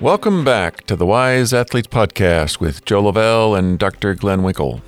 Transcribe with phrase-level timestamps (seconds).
[0.00, 4.14] Welcome back to the Wise Athletes Podcast with Joe Lavelle and Dr.
[4.14, 4.80] Glenn Winkle.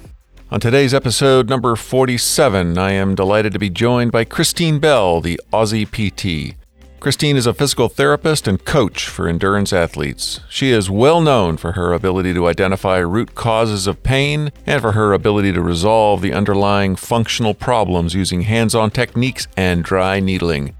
[0.51, 5.39] On today's episode number 47, I am delighted to be joined by Christine Bell, the
[5.53, 6.57] Aussie PT.
[6.99, 10.41] Christine is a physical therapist and coach for endurance athletes.
[10.49, 14.93] She is well known for her ability to identify root causes of pain and for
[14.93, 20.75] her ability to resolve the underlying functional problems using hands on techniques and dry needling.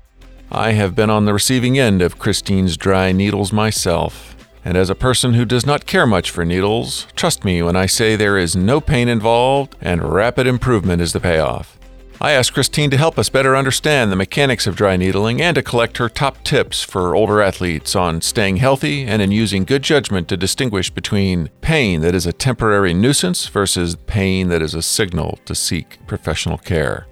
[0.55, 4.37] I have been on the receiving end of Christine's dry needles myself.
[4.67, 7.87] And as a person who does not care much for needles, trust me when I
[7.87, 11.79] say there is no pain involved and rapid improvement is the payoff.
[12.21, 15.63] I asked Christine to help us better understand the mechanics of dry needling and to
[15.63, 20.29] collect her top tips for older athletes on staying healthy and in using good judgment
[20.29, 25.39] to distinguish between pain that is a temporary nuisance versus pain that is a signal
[25.47, 27.07] to seek professional care.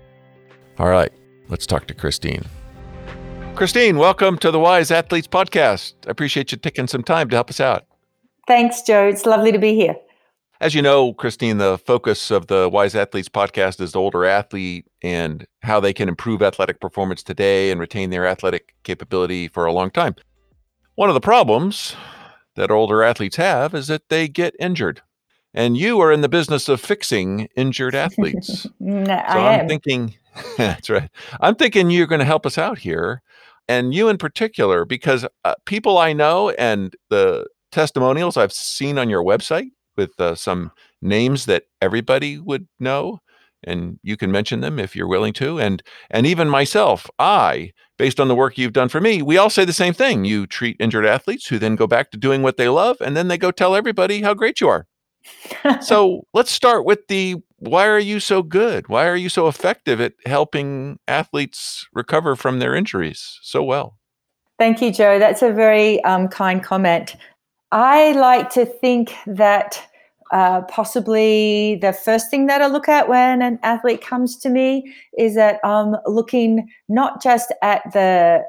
[0.78, 1.12] All right,
[1.48, 2.44] let's talk to Christine.
[3.54, 5.92] Christine, welcome to the Wise Athletes Podcast.
[6.06, 7.84] I appreciate you taking some time to help us out.
[8.46, 9.06] Thanks, Joe.
[9.06, 9.96] It's lovely to be here.
[10.62, 14.86] As you know, Christine, the focus of the Wise Athletes podcast is the older athlete
[15.02, 19.72] and how they can improve athletic performance today and retain their athletic capability for a
[19.72, 20.14] long time.
[20.94, 21.94] One of the problems
[22.56, 25.02] that older athletes have is that they get injured.
[25.52, 28.66] And you are in the business of fixing injured athletes.
[28.78, 29.68] no, so I I'm am.
[29.68, 30.14] thinking
[30.56, 31.10] that's right.
[31.40, 33.22] I'm thinking you're going to help us out here
[33.70, 39.08] and you in particular, because uh, people I know and the testimonials I've seen on
[39.08, 43.20] your website with uh, some names that everybody would know,
[43.62, 48.18] and you can mention them if you're willing to, and and even myself, I, based
[48.18, 50.24] on the work you've done for me, we all say the same thing.
[50.24, 53.28] You treat injured athletes who then go back to doing what they love, and then
[53.28, 54.88] they go tell everybody how great you are.
[55.80, 58.88] so let's start with the why are you so good?
[58.88, 63.96] Why are you so effective at helping athletes recover from their injuries so well?
[64.58, 65.18] Thank you, Joe.
[65.18, 67.16] That's a very um, kind comment.
[67.72, 69.86] I like to think that
[70.32, 74.94] uh, possibly the first thing that I look at when an athlete comes to me
[75.18, 78.42] is that I'm looking not just at the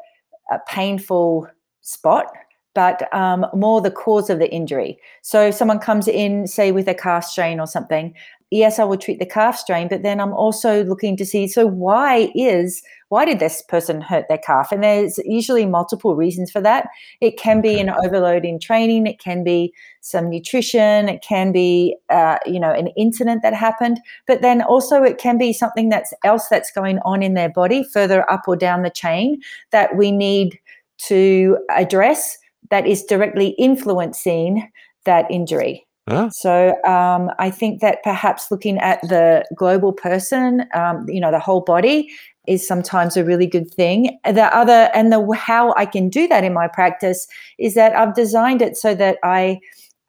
[0.51, 1.47] uh, painful
[1.81, 2.27] spot,
[2.73, 4.97] but um, more the cause of the injury.
[5.21, 8.13] So if someone comes in, say, with a calf strain or something,
[8.51, 11.65] yes, I will treat the calf strain, but then I'm also looking to see so
[11.65, 14.71] why is why did this person hurt their calf?
[14.71, 16.87] And there's usually multiple reasons for that.
[17.19, 21.95] It can be an overload in training, it can be some nutrition, it can be
[22.09, 26.13] uh, you know an incident that happened, but then also it can be something that's
[26.23, 30.11] else that's going on in their body further up or down the chain that we
[30.11, 30.59] need
[30.97, 32.37] to address
[32.71, 34.67] that is directly influencing
[35.05, 35.85] that injury.
[36.09, 36.29] Huh?
[36.31, 41.39] So um, I think that perhaps looking at the global person, um, you know, the
[41.39, 42.09] whole body,
[42.47, 44.17] is sometimes a really good thing.
[44.25, 47.27] The other and the how I can do that in my practice
[47.59, 49.59] is that I've designed it so that I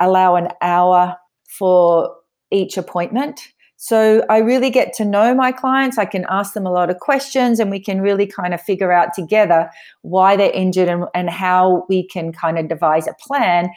[0.01, 1.15] allow an hour
[1.47, 2.11] for
[2.51, 3.52] each appointment.
[3.83, 5.99] So I really get to know my clients.
[5.99, 8.93] I can ask them a lot of questions and we can really kind of figure
[8.93, 9.69] out together
[10.03, 13.71] why they're injured and, and how we can kind of devise a plan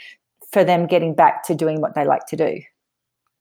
[0.52, 2.62] for them getting back to doing what they like to do.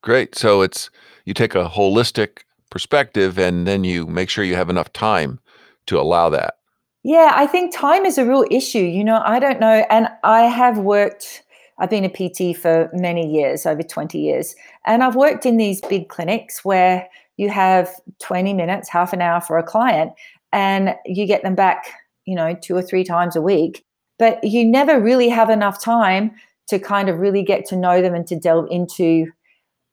[0.00, 0.34] Great.
[0.34, 0.88] So it's
[1.26, 5.40] you take a holistic perspective and then you make sure you have enough time
[5.84, 6.54] to allow that.
[7.02, 8.78] Yeah, I think time is a real issue.
[8.78, 9.84] You know, I don't know.
[9.90, 11.42] And I have worked,
[11.78, 14.54] I've been a PT for many years, over 20 years.
[14.86, 17.90] And I've worked in these big clinics where you have
[18.20, 20.12] 20 minutes, half an hour for a client,
[20.52, 21.86] and you get them back,
[22.26, 23.84] you know, two or three times a week.
[24.18, 26.30] But you never really have enough time
[26.68, 29.26] to kind of really get to know them and to delve into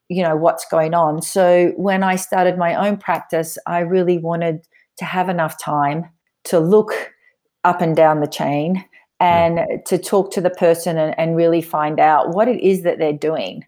[0.10, 4.62] you know what's going on so when i started my own practice i really wanted
[4.98, 6.06] to have enough time
[6.44, 7.14] to look
[7.64, 8.84] up and down the chain
[9.22, 9.78] and yeah.
[9.86, 13.14] to talk to the person and, and really find out what it is that they're
[13.14, 13.64] doing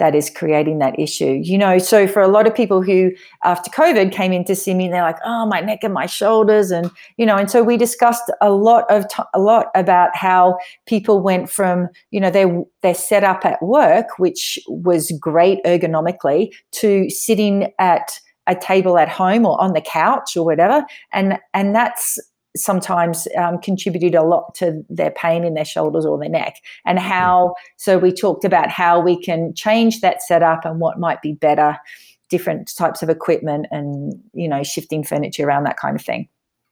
[0.00, 1.40] that is creating that issue.
[1.42, 3.12] You know, so for a lot of people who
[3.44, 6.72] after COVID came in to see me, they're like, "Oh, my neck and my shoulders,"
[6.72, 10.58] and you know, and so we discussed a lot of t- a lot about how
[10.86, 17.08] people went from you know their their setup at work, which was great ergonomically, to
[17.10, 22.18] sitting at a table at home or on the couch or whatever, and and that's
[22.56, 26.56] sometimes um, contributed a lot to their pain in their shoulders or their neck.
[26.84, 31.22] And how so we talked about how we can change that setup and what might
[31.22, 31.78] be better
[32.28, 36.28] different types of equipment and you know shifting furniture around that kind of thing.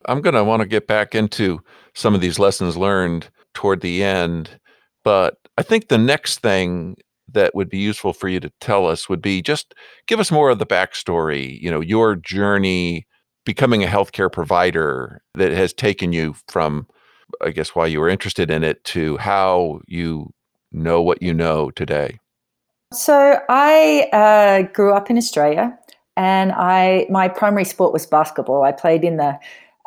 [0.06, 1.60] I'm going to want to get back into
[1.94, 4.60] some of these lessons learned toward the end
[5.02, 6.96] but i think the next thing
[7.26, 9.74] that would be useful for you to tell us would be just
[10.06, 13.04] give us more of the backstory you know your journey
[13.48, 16.86] becoming a healthcare provider that has taken you from,
[17.40, 20.34] I guess, why you were interested in it to how you
[20.70, 22.18] know what you know today?
[22.92, 25.74] So I uh, grew up in Australia,
[26.14, 28.64] and I my primary sport was basketball.
[28.64, 29.38] I played in the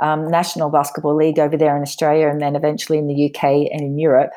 [0.02, 3.82] um, National Basketball League over there in Australia, and then eventually in the UK and
[3.82, 4.32] in Europe.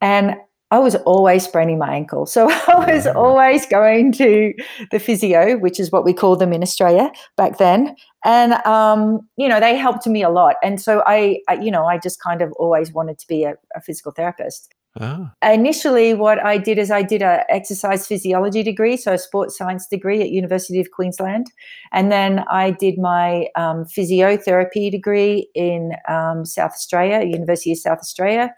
[0.00, 0.36] And
[0.70, 2.26] I was always spraining my ankle.
[2.26, 4.52] So I was always going to
[4.90, 7.96] the physio, which is what we called them in Australia back then.
[8.24, 10.56] And, um, you know, they helped me a lot.
[10.62, 13.54] And so I, I, you know, I just kind of always wanted to be a,
[13.74, 14.74] a physical therapist.
[15.00, 15.30] Oh.
[15.44, 19.86] Initially, what I did is I did a exercise physiology degree, so a sports science
[19.86, 21.46] degree at University of Queensland,
[21.92, 27.98] and then I did my um, physiotherapy degree in um, South Australia, University of South
[27.98, 28.52] Australia,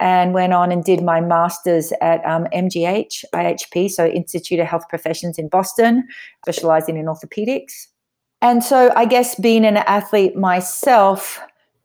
[0.00, 4.88] and went on and did my master's at um, MGH, IHP, so Institute of Health
[4.88, 6.06] Professions in Boston,
[6.44, 7.88] specializing in orthopedics.
[8.40, 11.40] And so I guess being an athlete myself,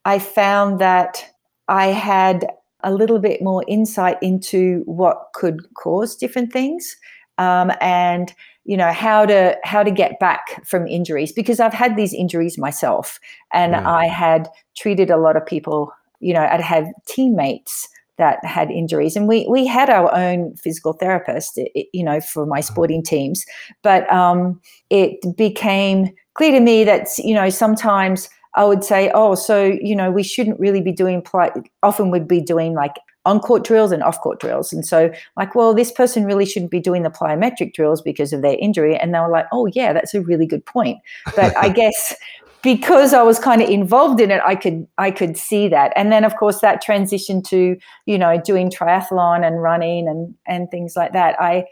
[0.05, 1.25] I found that
[1.67, 2.45] I had
[2.83, 6.95] a little bit more insight into what could cause different things
[7.37, 8.33] um, and
[8.65, 12.57] you know how to how to get back from injuries because I've had these injuries
[12.57, 13.19] myself
[13.51, 13.89] and yeah.
[13.89, 19.15] I had treated a lot of people you know I'd had teammates that had injuries
[19.15, 21.59] and we we had our own physical therapist
[21.93, 22.61] you know for my uh-huh.
[22.61, 23.45] sporting teams
[23.81, 29.35] but um, it became clear to me that you know sometimes I would say oh
[29.35, 31.49] so you know we shouldn't really be doing play.
[31.81, 32.95] often we'd be doing like
[33.25, 36.71] on court drills and off court drills and so like well this person really shouldn't
[36.71, 39.93] be doing the plyometric drills because of their injury and they were like oh yeah
[39.93, 40.99] that's a really good point
[41.35, 42.15] but I guess
[42.63, 45.93] because I was kind of involved in it, I could I could see that.
[45.95, 50.71] And then of course that transition to, you know, doing triathlon and running and and
[50.71, 51.39] things like that.
[51.39, 51.65] I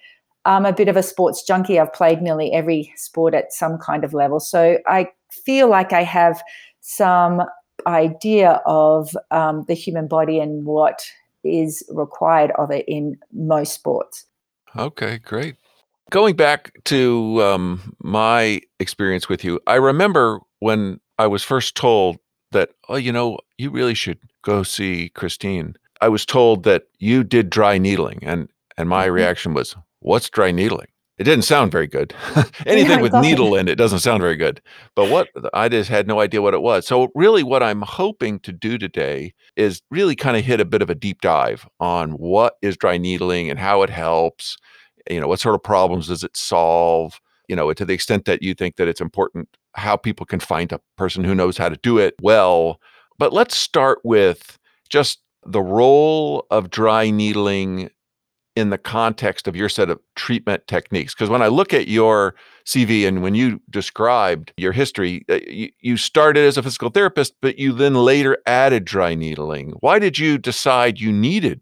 [0.46, 1.80] I'm a bit of a sports junkie.
[1.80, 4.40] I've played nearly every sport at some kind of level.
[4.40, 6.42] So I feel like I have
[6.82, 7.44] some
[7.88, 11.02] idea of um, the human body and what
[11.44, 14.26] is required of it in most sports.
[14.76, 15.56] Okay, great.
[16.12, 22.18] Going back to um, my experience with you, I remember when I was first told
[22.52, 25.74] that, oh, you know, you really should go see Christine.
[26.02, 29.14] I was told that you did dry needling, and and my mm-hmm.
[29.14, 30.88] reaction was, "What's dry needling?"
[31.18, 32.14] It didn't sound very good.
[32.66, 34.60] Anything yeah, with needle in it doesn't sound very good.
[34.96, 36.86] But what I just had no idea what it was.
[36.86, 40.82] So really, what I'm hoping to do today is really kind of hit a bit
[40.82, 44.58] of a deep dive on what is dry needling and how it helps.
[45.10, 47.20] You know, what sort of problems does it solve?
[47.48, 50.72] You know, to the extent that you think that it's important how people can find
[50.72, 52.80] a person who knows how to do it well.
[53.18, 54.58] But let's start with
[54.90, 57.90] just the role of dry needling
[58.56, 61.14] in the context of your set of treatment techniques.
[61.14, 65.70] Because when I look at your CV and when you described your history, uh, you,
[65.80, 69.72] you, started as a physical therapist, but you then later added dry needling.
[69.80, 71.62] Why did you decide you needed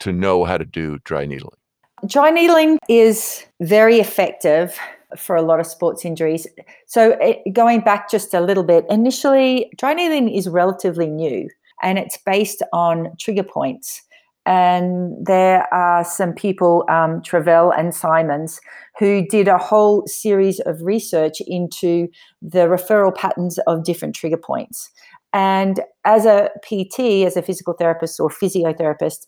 [0.00, 1.59] to know how to do dry needling?
[2.06, 4.78] Dry needling is very effective
[5.16, 6.46] for a lot of sports injuries.
[6.86, 11.48] So, it, going back just a little bit, initially, dry needling is relatively new
[11.82, 14.02] and it's based on trigger points.
[14.46, 18.60] And there are some people, um, Travell and Simons,
[18.98, 22.08] who did a whole series of research into
[22.40, 24.90] the referral patterns of different trigger points.
[25.32, 29.26] And as a PT, as a physical therapist or physiotherapist,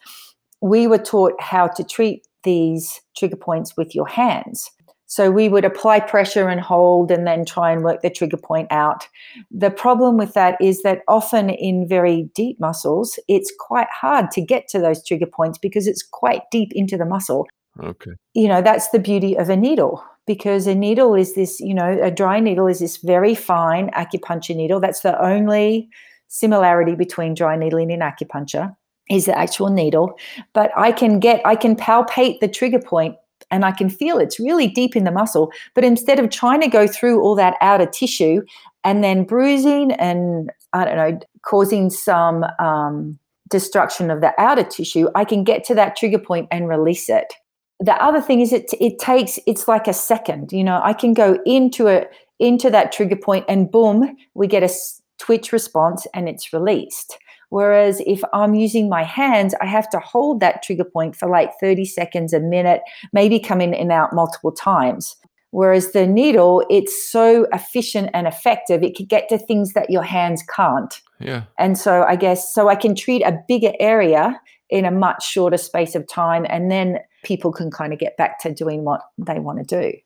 [0.61, 4.71] we were taught how to treat these trigger points with your hands.
[5.13, 8.69] So we would apply pressure and hold and then try and work the trigger point
[8.71, 9.07] out.
[9.51, 14.41] The problem with that is that often in very deep muscles, it's quite hard to
[14.41, 17.47] get to those trigger points because it's quite deep into the muscle.
[17.83, 18.13] Okay.
[18.33, 21.99] You know, that's the beauty of a needle because a needle is this, you know,
[22.03, 24.81] a dry needle is this very fine acupuncture needle.
[24.81, 25.91] That's the only
[26.29, 28.75] similarity between dry needling and acupuncture
[29.11, 30.15] is the actual needle
[30.53, 33.17] but i can get i can palpate the trigger point
[33.53, 35.53] and I can feel it's really deep in the muscle.
[35.75, 38.43] But instead of trying to go through all that outer tissue
[38.83, 43.19] and then bruising and I don't know, causing some um,
[43.51, 47.33] destruction of the outer tissue, I can get to that trigger point and release it.
[47.79, 50.53] The other thing is it it takes it's like a second.
[50.53, 54.63] You know, I can go into it into that trigger point and boom, we get
[54.63, 54.71] a
[55.19, 57.19] twitch response and it's released.
[57.53, 61.51] Whereas if I'm using my hands, I have to hold that trigger point for like
[61.61, 62.81] 30 seconds, a minute,
[63.13, 65.17] maybe come in and out multiple times.
[65.51, 70.03] Whereas the needle, it's so efficient and effective, it can get to things that your
[70.03, 70.99] hands can't.
[71.21, 71.43] Yeah.
[71.59, 74.41] And so I guess, so I can treat a bigger area
[74.71, 76.47] in a much shorter space of time.
[76.49, 79.99] And then people can kind of get back to doing what they want to do.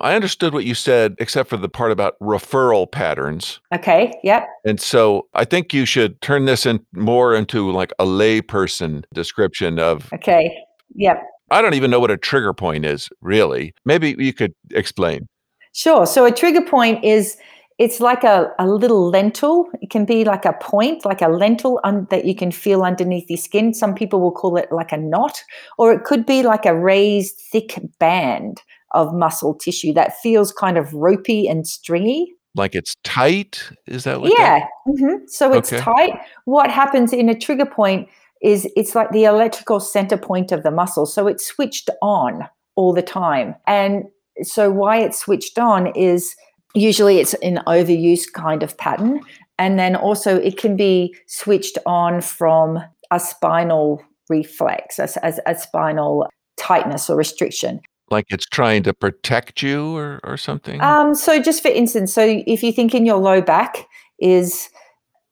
[0.00, 3.60] I understood what you said, except for the part about referral patterns.
[3.74, 4.12] Okay.
[4.22, 4.46] Yep.
[4.64, 9.78] And so I think you should turn this in more into like a layperson description
[9.78, 10.12] of.
[10.12, 10.54] Okay.
[10.94, 11.22] Yep.
[11.50, 13.72] I don't even know what a trigger point is, really.
[13.84, 15.28] Maybe you could explain.
[15.72, 16.06] Sure.
[16.06, 17.36] So a trigger point is
[17.78, 19.66] it's like a, a little lentil.
[19.80, 23.30] It can be like a point, like a lentil un- that you can feel underneath
[23.30, 23.74] your skin.
[23.74, 25.42] Some people will call it like a knot,
[25.78, 28.62] or it could be like a raised, thick band
[28.96, 32.32] of muscle tissue that feels kind of ropey and stringy.
[32.54, 33.62] Like it's tight?
[33.86, 34.32] Is that what?
[34.36, 34.60] Yeah.
[34.60, 34.68] That?
[34.88, 35.26] Mm-hmm.
[35.28, 35.82] So it's Okay.
[35.82, 36.20] tight.
[36.46, 38.08] What happens in a trigger point
[38.42, 41.06] is it's like the electrical center point of the muscle.
[41.06, 43.54] So it's switched on all the time.
[43.66, 44.04] And
[44.42, 46.34] so why it's switched on is
[46.74, 49.20] usually it's an overuse kind of pattern.
[49.58, 52.78] And then also it can be switched on from
[53.10, 57.80] a spinal reflex, as, as a spinal tightness or restriction.
[58.10, 60.80] Like it's trying to protect you or, or something?
[60.80, 63.88] Um, so just for instance, so if you think in your low back
[64.20, 64.68] is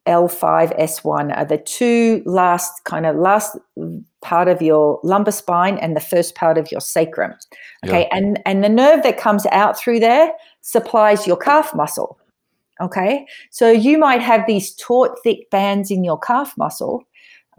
[0.06, 3.56] L5, S1 are the two last kind of last
[4.22, 7.32] part of your lumbar spine and the first part of your sacrum.
[7.86, 8.08] Okay.
[8.10, 12.18] And and the nerve that comes out through there supplies your calf muscle.
[12.80, 13.26] Okay.
[13.50, 17.04] So you might have these taut, thick bands in your calf muscle.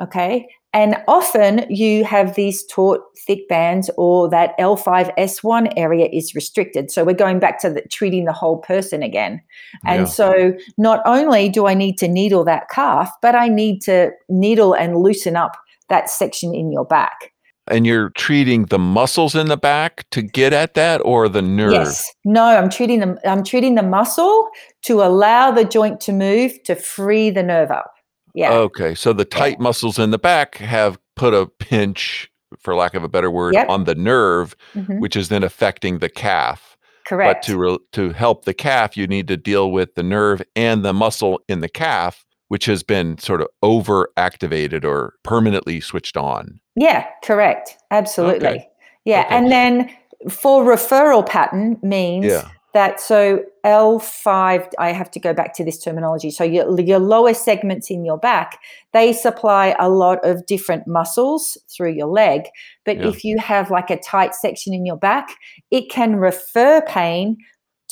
[0.01, 0.47] Okay.
[0.75, 6.91] And often you have these taut, thick bands, or that L5S1 area is restricted.
[6.91, 9.41] So we're going back to the, treating the whole person again.
[9.85, 10.05] And Yeah.
[10.05, 14.73] so not only do I need to needle that calf, but I need to needle
[14.73, 15.53] and loosen up
[15.87, 17.31] that section in your back.
[17.67, 21.71] and you're treating the muscles in the back to get at that or the nerve?
[21.71, 22.13] Yes.
[22.23, 23.17] No, I'm treating them.
[23.25, 24.49] I'm treating the muscle
[24.83, 27.94] to allow the joint to move to free the nerve up.
[28.35, 28.51] Yeah.
[28.53, 28.93] Okay.
[28.95, 33.09] So the tight muscles in the back have put a pinch, for lack of a
[33.09, 33.69] better word, Yep.
[33.69, 34.99] on the nerve, Mhm.
[34.99, 36.77] which is then affecting the calf.
[37.07, 37.41] Correct.
[37.41, 40.83] But to re- to help the calf, you need to deal with the nerve and
[40.83, 46.17] the muscle in the calf, which has been sort of over activated or permanently switched
[46.17, 46.59] on.
[46.75, 47.77] Yeah, correct.
[47.91, 48.47] Absolutely.
[48.47, 48.67] Okay.
[49.05, 49.21] Yeah.
[49.25, 49.35] Okay.
[49.35, 49.89] And then
[50.29, 52.47] for referral pattern means Yeah.
[52.75, 56.29] That so L5, I have to go back to this terminology.
[56.29, 58.59] So your, your lower segments in your back,
[58.91, 62.41] they supply a lot of different muscles through your leg.
[62.83, 63.07] But Yeah.
[63.07, 65.37] if you have like a tight section in your back,
[65.71, 67.37] it can refer pain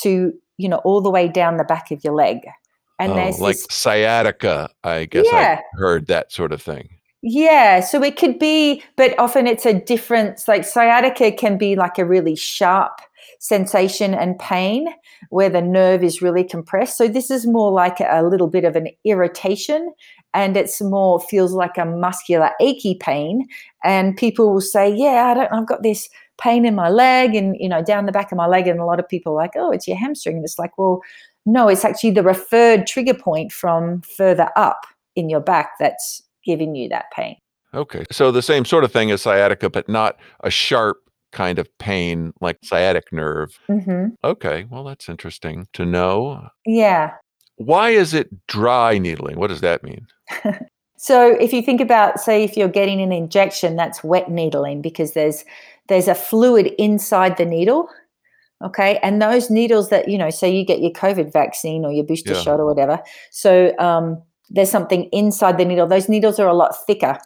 [0.02, 2.40] to, you know, all the way down the back of your leg.
[3.00, 5.62] And Oh, there's like this sciatica, I guess Yeah.
[5.62, 6.90] I heard that sort of thing.
[7.22, 10.50] Yeah, so it could be, but often it's a difference.
[10.50, 13.00] Like sciatica can be like a really sharp
[13.40, 14.88] sensation and pain
[15.30, 16.98] where the nerve is really compressed.
[16.98, 19.94] So this is more like a little bit of an irritation
[20.34, 23.48] and it's more feels like a muscular achy pain.
[23.84, 27.56] And people will say, Yeah, I don't I've got this pain in my leg and
[27.60, 28.68] you know, down the back of my leg.
[28.68, 30.38] And a lot of people are like, Oh, it's your hamstring.
[30.38, 31.02] And it's like, well,
[31.46, 36.76] no, it's actually the referred trigger point from further up in your back that's giving
[36.76, 37.36] you that pain.
[37.74, 38.06] Okay.
[38.12, 40.98] So the same sort of thing as sciatica, but not a sharp
[41.34, 43.60] kind of pain like sciatic nerve.
[43.68, 44.66] hmm Okay.
[44.70, 46.48] Well, that's interesting to know.
[46.66, 47.12] Yeah.
[47.58, 49.38] Why is it dry needling?
[49.38, 50.08] What does that mean?
[50.96, 55.12] So if you think about, say, if you're getting an injection, that's wet needling because
[55.12, 55.44] there's
[55.90, 57.90] there's a fluid inside the needle.
[58.64, 62.06] Okay, and those needles that you know, say you get your COVID vaccine or your
[62.06, 62.40] booster Yeah.
[62.42, 63.02] shot or whatever.
[63.32, 65.88] So um, there's something inside the needle.
[65.88, 67.18] Those needles are a lot thicker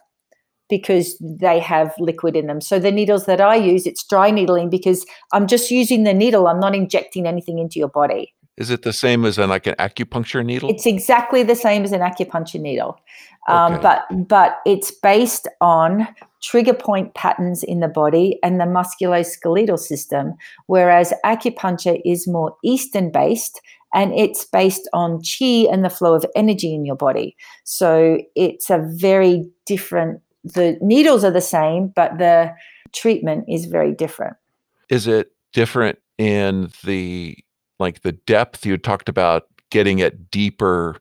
[0.68, 2.60] because they have liquid in them.
[2.60, 6.46] So the needles that I use, it's dry needling because I'm just using the needle.
[6.46, 8.34] I'm not injecting anything into your body.
[8.58, 10.68] Is it the same as an, like an acupuncture needle?
[10.68, 12.98] It's exactly the same as an acupuncture needle,
[13.46, 13.82] um, Okay.
[13.82, 16.08] but but it's based on
[16.42, 20.34] trigger point patterns in the body and the musculoskeletal system,
[20.66, 23.60] whereas acupuncture is more Eastern based
[23.94, 27.36] and it's based on chi and the flow of energy in your body.
[27.64, 30.20] So it's a very different.
[30.44, 32.54] The needles are the same, but the
[32.92, 34.36] treatment is very different.
[34.88, 37.36] is it different in the
[37.78, 40.96] like the depth you talked about getting at deeper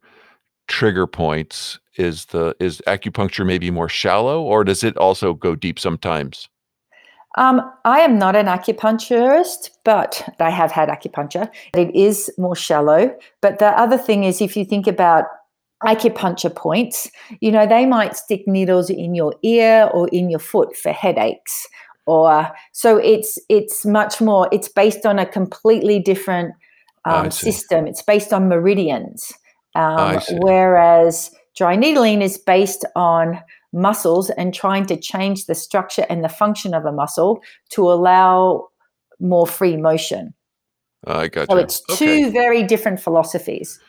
[0.67, 5.79] trigger points is the is acupuncture maybe more shallow or does it also go deep
[5.79, 6.49] sometimes
[7.37, 11.47] Um, I am not an acupuncturist, but I have had acupuncture.
[11.73, 13.15] It is more shallow.
[13.41, 15.25] But the other thing is, if you think about
[15.83, 20.75] acupuncture points, you know, they might stick needles in your ear or in your foot
[20.75, 21.67] for headaches.
[22.05, 24.47] Or so it's it's much more.
[24.51, 26.55] It's based on a completely different
[27.05, 27.85] um, system.
[27.85, 29.33] It's based on meridians,
[29.75, 33.39] um, whereas dry needling is based on
[33.73, 38.69] muscles and trying to change the structure and the function of a muscle to allow
[39.19, 40.33] more free motion.
[41.05, 41.47] i got you.
[41.49, 43.79] So it's two very different philosophies.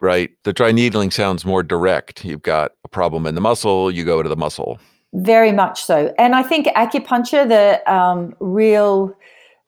[0.00, 0.30] Right?
[0.44, 2.24] The dry needling sounds more direct.
[2.24, 4.78] You've got a problem in the muscle you go to the muscle.
[5.12, 6.14] Very much so.
[6.18, 9.16] And I think acupuncture, the um, real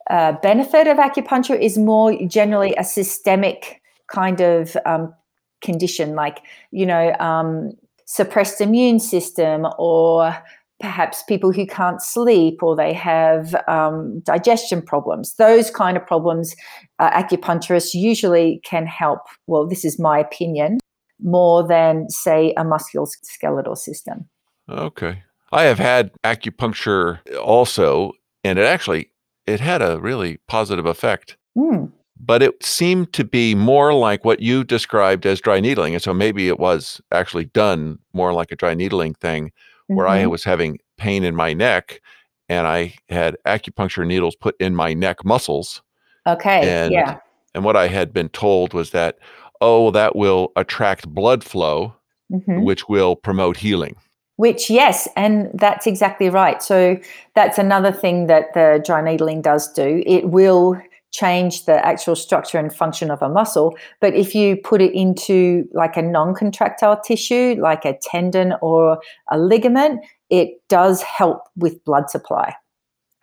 [0.09, 5.13] uh, benefit of acupuncture is more generally a systemic kind of um,
[5.61, 6.39] condition, like,
[6.71, 7.71] you know, um,
[8.05, 10.35] suppressed immune system or
[10.83, 15.35] perhaps people who can't sleep or they have um, digestion problems.
[15.35, 16.57] Those kind of problems,
[16.99, 19.21] uh, acupuncturists usually can help.
[19.47, 20.79] Well, this is my opinion,
[21.21, 24.27] more than, say, a musculoskeletal system.
[24.67, 25.23] Okay.
[25.53, 28.11] I have had acupuncture also,
[28.43, 29.09] and it actually
[29.47, 31.37] it had a really positive effect.
[31.57, 31.93] Mm.
[32.19, 35.93] But it seemed to be more like what you described as dry needling.
[35.93, 39.53] And so maybe it was actually done more like a dry needling thing
[39.87, 40.23] where mm-hmm.
[40.23, 42.01] I was having pain in my neck
[42.49, 45.81] and I had acupuncture needles put in my neck muscles.
[46.27, 46.69] Okay.
[46.69, 47.19] And, yeah.
[47.55, 49.17] And what I had been told was that,
[49.61, 51.95] oh, that will attract blood flow,
[52.31, 52.63] mm-hmm.
[52.63, 53.95] which will promote healing.
[54.37, 56.61] Which, yes, and that's exactly right.
[56.63, 56.99] So
[57.35, 60.01] that's another thing that the dry needling does do.
[60.07, 60.81] It will
[61.13, 63.77] change the actual structure and function of a muscle.
[64.01, 68.99] But if you put it into like a non contractile tissue, like a tendon or
[69.31, 72.55] a ligament, it does help with blood supply.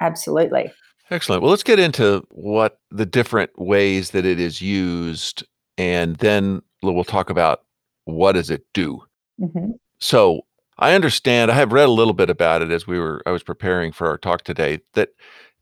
[0.00, 0.73] Absolutely.
[1.11, 1.42] Excellent.
[1.42, 5.44] Well, let's get into what the different ways that it is used,
[5.76, 7.62] and then we'll talk about
[8.04, 9.02] what does it do.
[9.40, 9.73] Mm-hmm.
[9.99, 10.42] So,
[10.78, 11.50] I understand.
[11.50, 13.23] I have read a little bit about it as we were.
[13.26, 14.80] I was preparing for our talk today.
[14.94, 15.11] That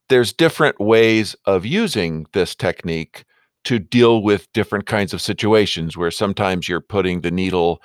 [0.09, 3.25] there's different ways of using this technique
[3.65, 7.83] to deal with different kinds of situations where sometimes you're putting the needle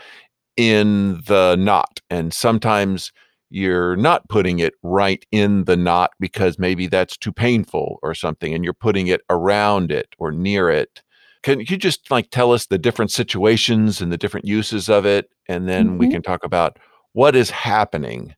[0.55, 3.11] in the knot and sometimes
[3.49, 8.53] you're not putting it right in the knot because maybe that's too painful or something
[8.53, 11.01] and you're putting it around it or near it
[11.41, 15.29] can you just like tell us the different situations and the different uses of it
[15.47, 15.97] and then mm-hmm.
[15.97, 16.77] we can talk about
[17.13, 18.33] what is happening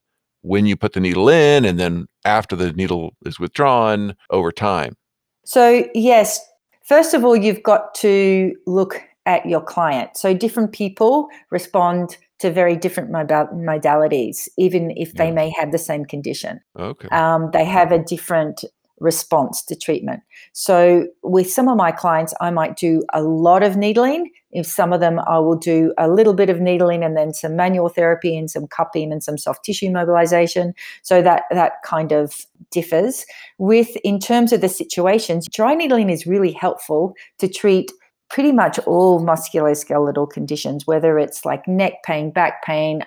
[0.45, 4.95] when you put the needle in and then after the needle is withdrawn over time?
[5.43, 6.39] So, yes,
[6.83, 10.15] first of all, you've got to look at your client.
[10.15, 16.05] So, different people respond to very different modalities, even if they may have the same
[16.05, 16.59] condition.
[16.77, 17.07] Okay.
[17.07, 18.65] Um, they have a different
[19.05, 20.21] response to treatment.
[20.53, 24.31] So, with some of my clients, I might do a lot of needling.
[24.51, 27.55] If some of them, I will do a little bit of needling and then some
[27.55, 30.73] manual therapy and some cupping and some soft tissue mobilization.
[31.03, 33.25] So that that kind of differs.
[33.57, 37.91] With in terms of the situations, dry needling is really helpful to treat
[38.29, 43.05] pretty much all musculoskeletal conditions, whether it's like neck pain, back pain,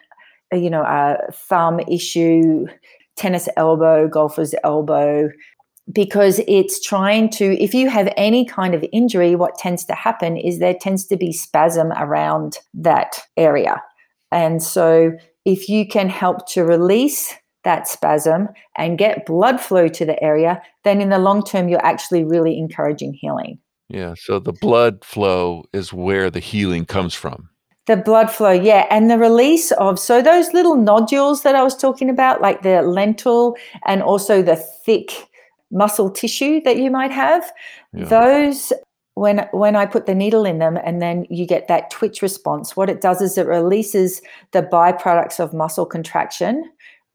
[0.53, 2.67] you know, a thumb issue,
[3.17, 5.29] tennis elbow, golfer's elbow,
[5.93, 10.37] because it's trying to if you have any kind of injury what tends to happen
[10.37, 13.83] is there tends to be spasm around that area.
[14.31, 15.13] And so
[15.45, 20.61] if you can help to release that spasm and get blood flow to the area
[20.85, 23.59] then in the long term you're actually really encouraging healing.
[23.89, 27.49] Yeah so the blood flow is where the healing comes from.
[27.87, 31.75] The blood flow yeah and the release of so those little nodules that i was
[31.75, 35.28] talking about like the lentil and also the thick
[35.71, 37.51] muscle tissue that you might have.
[37.93, 38.05] Yeah.
[38.07, 38.73] those
[39.15, 42.77] when when i put the needle in them and then you get that twitch response
[42.77, 46.63] what it does is it releases the byproducts of muscle contraction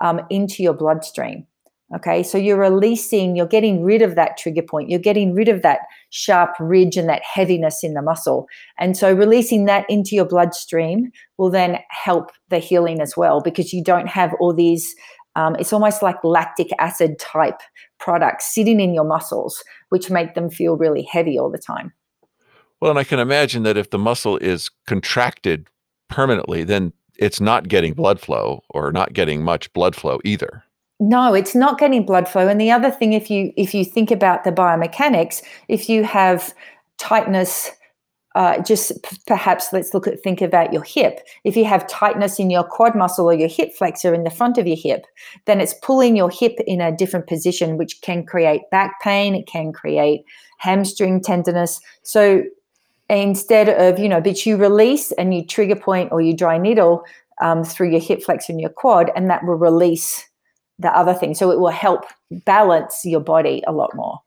[0.03, 1.47] um, into your bloodstream.
[1.95, 2.21] Okay?
[2.23, 4.89] So you're releasing you're getting rid of that trigger point.
[4.89, 8.47] You're getting rid of that sharp ridge and that heaviness in the muscle.
[8.77, 13.73] And so releasing that into your bloodstream will then help the healing as well because
[13.73, 14.93] you don't have all these
[15.35, 17.59] um, it's almost like lactic acid type
[18.03, 21.93] products sitting in your muscles, which make them feel really heavy all the time.
[22.81, 25.67] Well, and I can imagine that if the muscle is contracted
[26.09, 30.63] permanently, then it's not getting blood flow or not getting much blood flow either.
[30.99, 32.47] No, it's not getting blood flow.
[32.49, 36.53] And the other thing, if you if you think about the biomechanics, if you have
[36.97, 37.71] tightness
[38.35, 41.19] uh, just p- perhaps let's look at think about your hip.
[41.43, 44.57] If you have tightness in your quad muscle or your hip flexor in the front
[44.57, 45.05] of your hip,
[45.45, 49.35] then it's pulling your hip in a different position, which can create back pain.
[49.35, 50.25] It can create
[50.57, 51.79] hamstring tenderness.
[52.01, 52.43] So
[53.09, 57.03] instead of you know, but you release and you trigger point or you dry needle
[57.41, 60.27] um, through your hip flexor and your quad, and that will release
[60.79, 61.35] the other thing.
[61.35, 64.22] So it will help balance your body a lot more.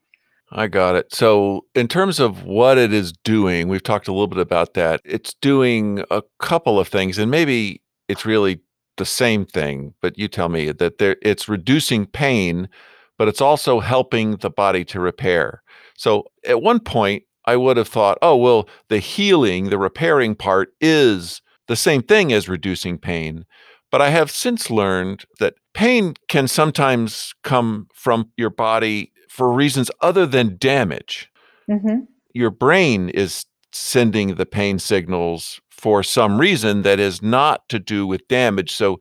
[0.57, 1.15] I got it.
[1.15, 5.03] So, in terms of what it is doing, we've talked a little bit about that.
[5.05, 8.61] It's doing a couple of things, and maybe it's really
[8.97, 12.71] the same thing, but you tell me that there, it's reducing pain,
[13.19, 15.63] but it's also helping the body to repair.
[15.95, 20.71] So, at one point, I would have thought, oh, well, the healing, the repairing part
[20.81, 23.45] is the same thing as reducing pain.
[23.91, 29.91] But I have since learned that pain can sometimes come from your body for reasons
[30.01, 31.31] other than damage.
[31.71, 32.01] hmm
[32.33, 38.07] Your brain is sending the pain signals for some reason that is not to do
[38.07, 38.73] with damage.
[38.73, 38.99] So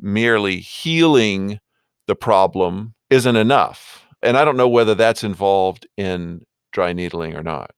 [0.00, 1.58] merely healing
[2.06, 4.06] the problem isn't enough.
[4.22, 7.72] And I don't know whether that's involved in dry needling or not.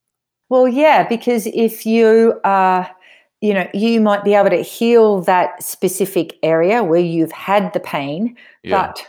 [0.50, 2.90] Well, yeah, because if you are,
[3.40, 7.80] you know, you might be able to heal that specific area where you've had the
[7.80, 8.86] pain, Yeah.
[8.88, 9.06] but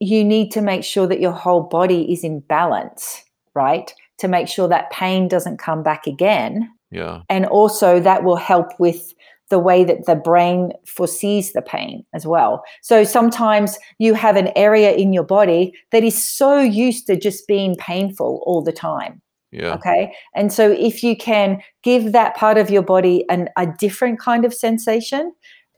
[0.00, 3.92] you need to make sure that your whole body is in balance, right?
[4.18, 6.70] To make sure that pain doesn't come back again.
[6.90, 7.22] Yeah.
[7.28, 9.12] And also, that will help with
[9.50, 12.62] the way that the brain foresees the pain as well.
[12.82, 17.46] So sometimes you have an area in your body that is so used to just
[17.46, 19.22] being painful all the time.
[19.50, 19.74] Yeah.
[19.74, 20.14] Okay.
[20.34, 24.44] And so if you can give that part of your body an, a different kind
[24.44, 25.32] of sensation,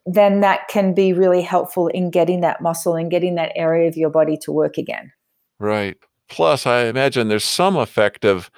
[0.07, 3.97] then that can be really helpful in getting that muscle and getting that area of
[3.97, 5.13] your body to work again.
[5.59, 5.97] Right.
[6.29, 8.51] Plus, I imagine there's some effect of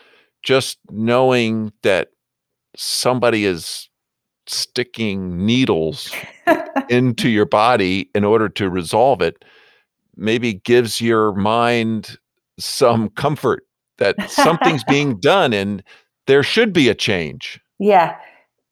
[0.43, 2.09] just knowing that
[2.77, 3.89] somebody is
[4.47, 6.13] sticking needles
[6.89, 9.45] into your body in order to resolve it
[10.17, 12.19] maybe gives your mind
[12.59, 13.65] some comfort
[13.99, 15.83] that something's being done and
[16.27, 17.61] there should be a change.
[17.79, 18.17] Yeah.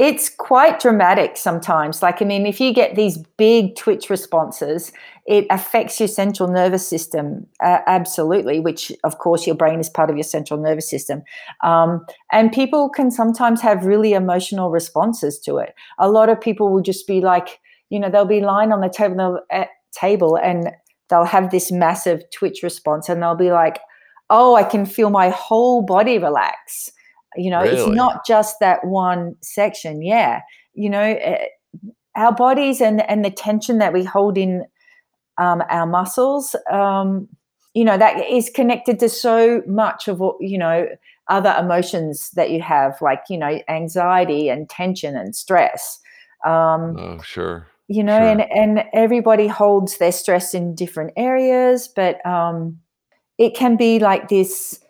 [0.00, 2.00] It's quite dramatic sometimes.
[2.00, 4.92] Like, I mean, if you get these big twitch responses,
[5.26, 10.08] it affects your central nervous system uh, absolutely, which, of course, your brain is part
[10.08, 11.22] of your central nervous system.
[11.62, 15.74] Um, and people can sometimes have really emotional responses to it.
[15.98, 17.60] A lot of people will just be like,
[17.90, 20.70] you know, they'll be lying on the table, uh, table and
[21.10, 23.80] they'll have this massive twitch response and they'll be like,
[24.30, 26.90] oh, I can feel my whole body relax
[27.36, 30.40] you know it's not just that one section yeah
[30.74, 31.46] you know eh,
[32.16, 34.64] our bodies and and the tension that we hold in
[35.38, 37.28] um, our muscles um,
[37.74, 40.86] you know that is connected to so much of what you know
[41.28, 46.00] other emotions that you have like you know anxiety and tension and stress
[46.44, 47.68] um, Oh, sure.
[47.86, 48.28] you know Sure.
[48.28, 52.78] and and everybody holds their stress in different areas but um
[53.38, 54.80] it can be like this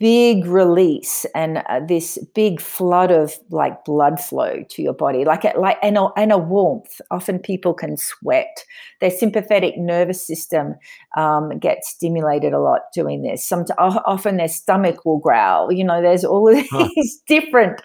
[0.00, 5.44] big release and uh, this big flood of like blood flow to your body like
[5.44, 8.64] it like and a, and a warmth often people can sweat
[9.00, 10.74] their sympathetic nervous system
[11.16, 16.02] um, gets stimulated a lot doing this some often their stomach will growl you know
[16.02, 16.90] there's all of Huh.
[16.96, 17.80] these different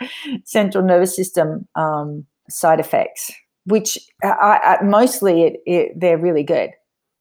[0.46, 3.32] central nervous system um, side effects
[3.66, 6.72] which uh, I, I, mostly it, it, they're really good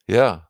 [0.06, 0.40] Yeah.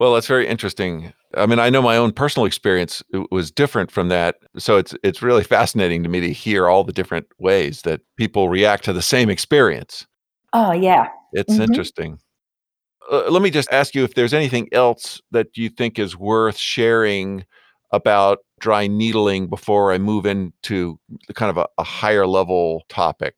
[0.00, 1.12] Well, that's very interesting.
[1.36, 5.22] I mean, I know my own personal experience was different from that, so it's it's
[5.22, 9.02] really fascinating to me to hear all the different ways that people react to the
[9.02, 10.06] same experience.
[10.52, 11.64] oh yeah It's Mhm.
[11.64, 12.18] interesting.
[13.10, 16.56] Uh, let me just ask you if there's anything else that you think is worth
[16.56, 17.44] sharing
[17.92, 23.34] about dry needling before I move into the kind of a, a higher level topic.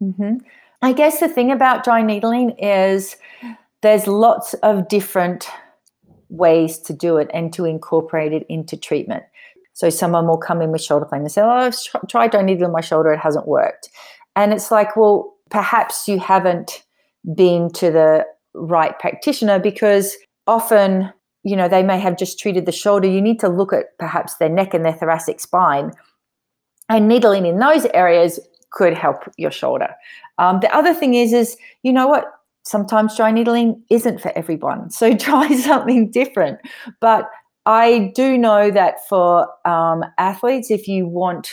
[0.00, 0.34] hmm
[0.82, 3.16] I guess the thing about dry needling is
[3.82, 5.48] there's lots of different
[6.30, 9.24] ways to do it and to incorporate it into treatment.
[9.74, 12.42] So someone will come in with shoulder pain and say, "Oh, I've tr- tried dry
[12.42, 13.90] needling my shoulder; it hasn't worked."
[14.36, 16.84] And it's like, well, perhaps you haven't
[17.34, 20.16] been to the right practitioner because
[20.46, 21.12] often,
[21.42, 23.08] you know, they may have just treated the shoulder.
[23.08, 25.92] You need to look at perhaps their neck and their thoracic spine,
[26.88, 28.40] and needling in those areas
[28.70, 29.94] could help your shoulder.
[30.38, 32.32] Um, the other thing is, is you know what?
[32.70, 36.60] Sometimes dry needling isn't for everyone, so try something different.
[37.00, 37.28] But
[37.66, 41.50] I do know that for um, athletes, if you want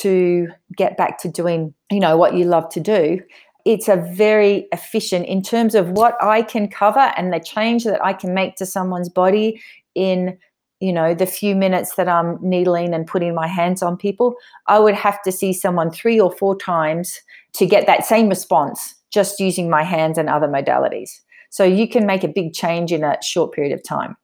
[0.00, 3.20] to get back to doing, you know, what you love to do,
[3.64, 8.04] it's a very efficient in terms of what I can cover and the change that
[8.04, 9.62] I can make to someone's body
[9.94, 10.36] in
[10.80, 14.34] you know the few minutes that i'm needling and putting my hands on people
[14.66, 17.20] i would have to see someone three or four times
[17.52, 21.10] to get that same response just using my hands and other modalities
[21.50, 24.16] so you can make a big change in a short period of time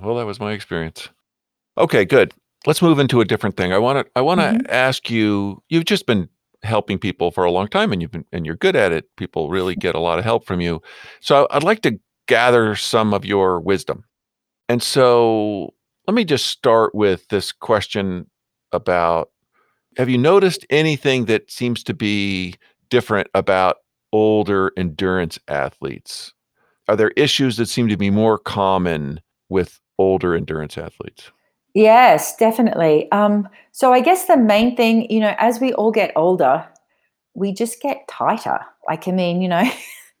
[0.00, 1.08] Well, that was my experience.
[1.76, 2.32] Okay, good.
[2.66, 3.72] Let's move into a different thing.
[3.72, 4.66] I want to I want to Mhm.
[4.70, 6.28] ask you you've just been
[6.62, 9.04] helping people for a long time and you've been and you're good at it.
[9.16, 10.80] People really get a lot of help from you.
[11.20, 14.04] So I'd like to gather some of your wisdom.
[14.68, 15.74] And so
[16.06, 18.26] let me just start with this question
[18.72, 19.30] about
[19.96, 22.54] have you noticed anything that seems to be
[22.90, 23.76] different about
[24.12, 26.32] older endurance athletes?
[26.88, 31.30] Are there issues that seem to be more common with older endurance athletes?
[31.74, 36.12] yes definitely um, so i guess the main thing you know as we all get
[36.16, 36.66] older
[37.34, 39.70] we just get tighter like i mean you know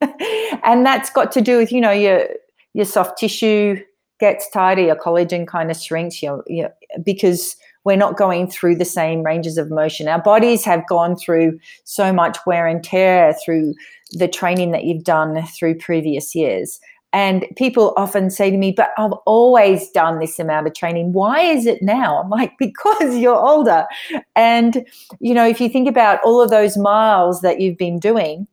[0.62, 2.28] and that's got to do with you know your
[2.72, 3.76] your soft tissue
[4.20, 6.70] gets tighter, your collagen kind of shrinks, you know,
[7.02, 10.08] because we're not going through the same ranges of motion.
[10.08, 13.74] Our bodies have gone through so much wear and tear through
[14.12, 16.80] the training that you've done through previous years.
[17.12, 21.12] And people often say to me, But I've always done this amount of training.
[21.12, 22.20] Why is it now?
[22.20, 23.86] I'm like, Because you're older.
[24.36, 24.86] And,
[25.18, 28.46] you know, if you think about all of those miles that you've been doing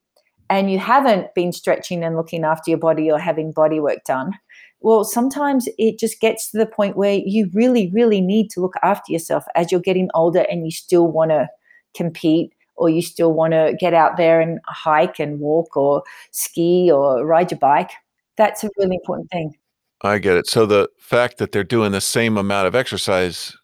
[0.50, 4.32] and you haven't been stretching and looking after your body or having body work done,
[4.80, 8.76] well, sometimes it just gets to the point where you really, really need to look
[8.84, 11.50] after yourself as you're getting older and you still want to
[11.96, 16.92] compete or you still want to get out there and hike and walk or ski
[16.92, 17.92] or ride your bike.
[18.38, 19.56] That's a really important thing.
[20.04, 20.48] I get it.
[20.48, 23.58] So the fact that they're doing the same amount of exercise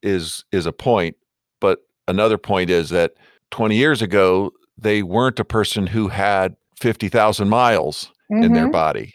[0.00, 1.16] is is a point,
[1.60, 3.14] but another point is that
[3.50, 8.44] 20 years ago they weren't a person who had 50,000 miles mm-hmm.
[8.44, 8.72] in their mm-hmm.
[8.72, 9.14] body.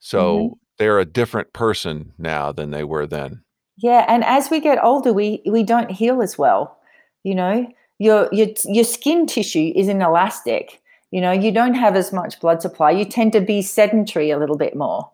[0.00, 3.42] So mm-hmm they're a different person now than they were then.
[3.76, 6.78] Yeah, and as we get older, we we don't heal as well.
[7.22, 10.80] You know, your your your skin tissue isn't elastic.
[11.10, 12.92] You know, you don't have as much blood supply.
[12.92, 15.10] You tend to be sedentary a little bit more.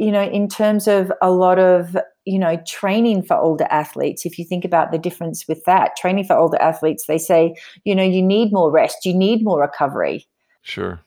[0.00, 4.36] You know, in terms of a lot of you know training for older athletes if
[4.36, 8.02] you think about the difference with that training for older athletes they say you know
[8.02, 10.26] you need more rest you need more recovery
[10.62, 11.03] sure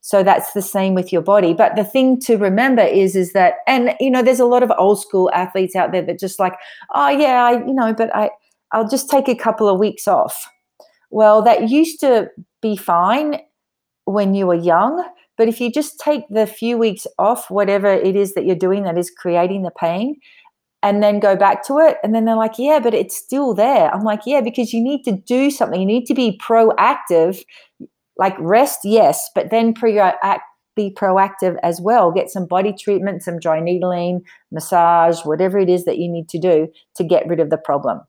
[0.00, 1.52] so that's the same with your body.
[1.54, 4.72] But the thing to remember is, is that, and you know, there's a lot of
[4.78, 6.54] old school athletes out there that just like,
[6.94, 8.30] oh yeah, I, you know, but I,
[8.72, 10.48] I'll just take a couple of weeks off.
[11.10, 12.28] Well, that used to
[12.60, 13.40] be fine
[14.04, 15.04] when you were young,
[15.36, 18.84] but if you just take the few weeks off, whatever it is that you're doing
[18.84, 20.16] that is creating the pain,
[20.82, 23.92] and then go back to it, and then they're like, yeah, but it's still there.
[23.92, 25.80] I'm like, yeah, because you need to do something.
[25.80, 27.42] You need to be proactive
[28.18, 30.42] like rest, yes, but then pre-act,
[30.76, 32.12] be proactive as well.
[32.12, 36.38] Get some body treatment, some dry needling, massage, whatever it is that you need to
[36.38, 38.00] do to get rid of the problem.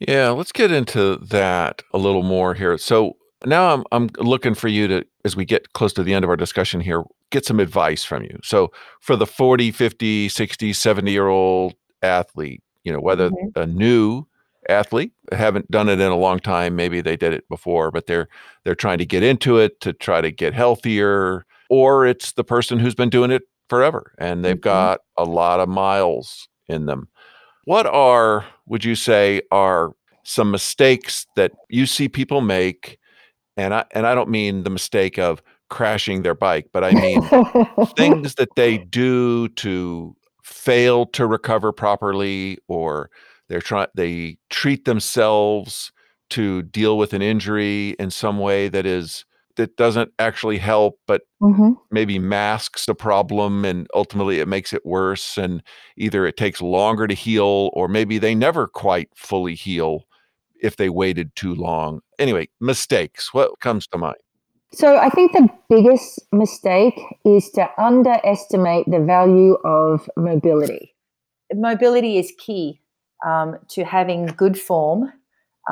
[0.00, 2.76] Yeah, let's get into that a little more here.
[2.76, 6.24] So now I'm I'm looking for you to as we get close to the end
[6.24, 8.38] of our discussion here, get some advice from you.
[8.42, 13.58] So for the 40, 50, 60, 70 year old athlete, you know, whether mm-hmm.
[13.58, 14.26] a new
[14.68, 18.28] athlete haven't done it in a long time maybe they did it before but they're
[18.64, 22.78] they're trying to get into it to try to get healthier or it's the person
[22.78, 24.60] who's been doing it forever and they've mm-hmm.
[24.62, 27.08] got a lot of miles in them
[27.64, 29.92] what are would you say are
[30.24, 32.98] some mistakes that you see people make
[33.56, 37.22] and I and I don't mean the mistake of crashing their bike but I mean
[37.96, 43.10] things that they do to fail to recover properly or
[43.48, 45.92] they're trying they treat themselves
[46.30, 49.24] to deal with an injury in some way that is
[49.56, 51.72] that doesn't actually help but mm-hmm.
[51.90, 55.62] maybe masks the problem and ultimately it makes it worse and
[55.96, 60.04] either it takes longer to heal or maybe they never quite fully heal
[60.60, 62.00] if they waited too long.
[62.18, 64.16] Anyway mistakes what comes to mind?
[64.72, 70.94] So i think the biggest mistake is to underestimate the value of mobility.
[71.52, 72.80] Mobility is key
[73.24, 75.12] um, to having good form.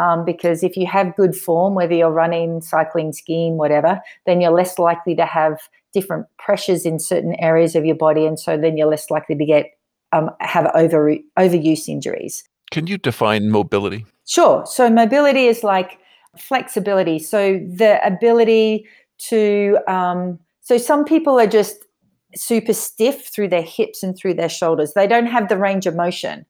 [0.01, 4.51] Um, because if you have good form, whether you're running, cycling, skiing, whatever, then you're
[4.51, 5.59] less likely to have
[5.93, 9.45] different pressures in certain areas of your body, and so then you're less likely to
[9.45, 9.67] get
[10.13, 12.43] um, have over overuse injuries.
[12.71, 14.07] Can you define mobility?
[14.27, 14.65] Sure.
[14.65, 15.99] So mobility is like
[16.39, 17.19] flexibility.
[17.19, 18.87] So the ability
[19.29, 21.85] to um, so some people are just
[22.35, 24.95] super stiff through their hips and through their shoulders.
[24.95, 26.47] They don't have the range of motion.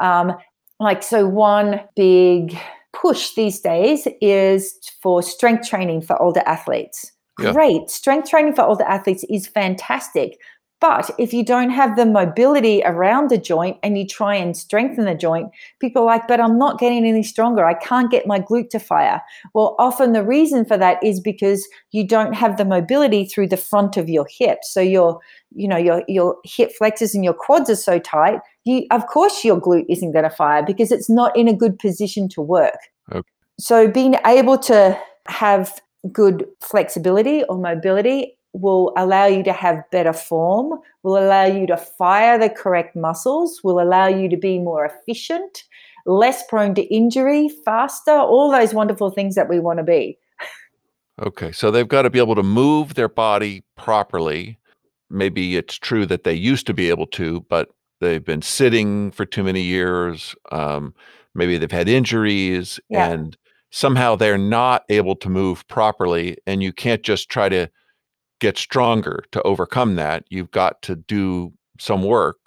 [0.00, 0.32] Um,
[0.80, 2.58] like, so one big
[2.92, 7.12] push these days is for strength training for older athletes.
[7.40, 7.52] Yeah.
[7.52, 7.90] Great.
[7.90, 10.38] Strength training for older athletes is fantastic.
[10.80, 15.06] But if you don't have the mobility around the joint and you try and strengthen
[15.06, 15.48] the joint,
[15.80, 17.64] people are like, but I'm not getting any stronger.
[17.64, 19.22] I can't get my glute to fire.
[19.54, 23.56] Well, often the reason for that is because you don't have the mobility through the
[23.56, 24.58] front of your hip.
[24.62, 25.20] So your,
[25.54, 29.44] you know, your your hip flexors and your quads are so tight, you of course
[29.44, 32.78] your glute isn't going to fire because it's not in a good position to work.
[33.12, 33.28] Okay.
[33.58, 35.80] So being able to have
[36.12, 41.76] good flexibility or mobility will allow you to have better form, will allow you to
[41.76, 45.64] fire the correct muscles, will allow you to be more efficient,
[46.06, 50.18] less prone to injury, faster, all those wonderful things that we want to be.
[51.22, 54.58] Okay, so they've got to be able to move their body properly.
[55.10, 57.68] Maybe it's true that they used to be able to, but
[58.00, 60.34] they've been sitting for too many years.
[60.52, 60.94] Um,
[61.34, 63.10] maybe they've had injuries yeah.
[63.10, 63.36] and
[63.70, 66.36] somehow they're not able to move properly.
[66.46, 67.68] And you can't just try to
[68.40, 70.24] get stronger to overcome that.
[70.28, 72.38] You've got to do some work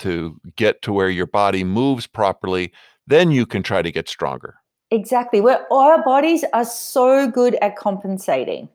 [0.00, 2.72] to get to where your body moves properly.
[3.06, 4.56] Then you can try to get stronger.
[4.90, 5.40] Exactly.
[5.40, 8.68] Where our bodies are so good at compensating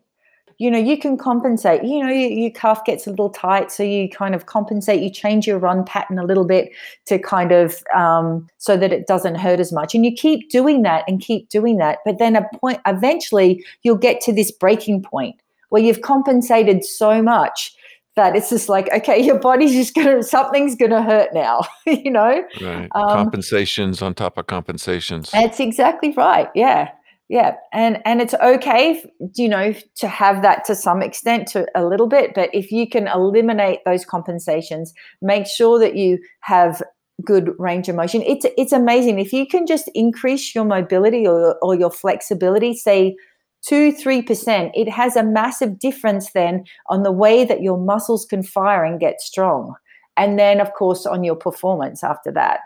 [0.58, 3.84] you know you can compensate you know your, your calf gets a little tight so
[3.84, 6.72] you kind of compensate you change your run pattern a little bit
[7.06, 9.94] to kind of um, so that it doesn't hurt as much.
[9.94, 13.98] And you keep doing that and keep doing that but then a point eventually you'll
[13.98, 15.36] get to this breaking point
[15.70, 17.76] where you've compensated so much
[18.16, 22.44] that it's just like okay your body's just gonna something's gonna hurt now you know?
[22.62, 22.88] Right.
[22.96, 25.32] um, compensations on top of compensations.
[25.32, 26.92] That's exactly right yeah
[27.30, 29.04] yeah and and it's okay
[29.36, 32.88] you know to have that to some extent to a little bit but if you
[32.88, 36.82] can eliminate those compensations make sure that you have
[37.24, 38.22] good range of motion.
[38.24, 39.20] It's it's amazing.
[39.20, 43.16] If you can just increase your mobility or, or your flexibility say
[43.64, 48.44] 2 3% it has a massive difference then on the way that your muscles can
[48.44, 49.74] fire and get strong
[50.18, 52.60] and then of course on your performance after that.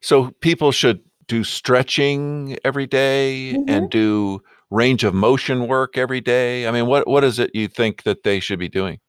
[0.00, 3.68] So people should do stretching every day mm-hmm.
[3.68, 6.66] and do range of motion work every day?
[6.66, 9.00] I mean, what what is it you think that they should be doing?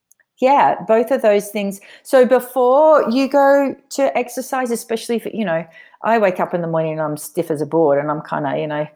[0.41, 1.79] Yeah, both of those things.
[2.03, 5.65] So before you go to exercise, especially if you know,
[6.03, 8.45] I wake up in the morning and I'm stiff as a board and I'm kind
[8.45, 8.87] of, you know,